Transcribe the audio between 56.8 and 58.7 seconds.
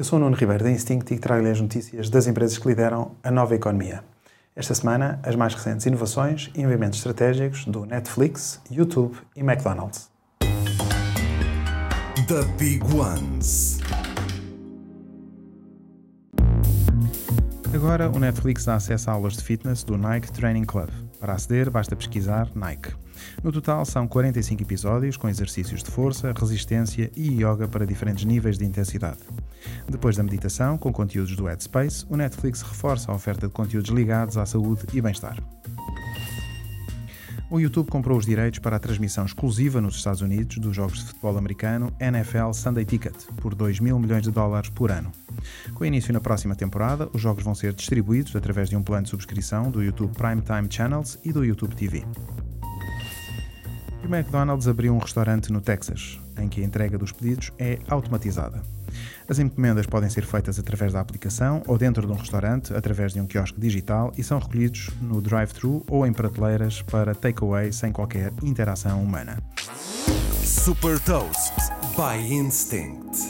dos pedidos é automatizada.